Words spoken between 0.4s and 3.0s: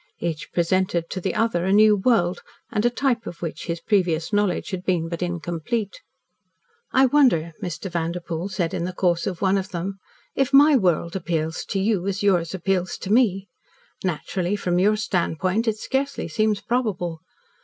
presented to the other a new world, and a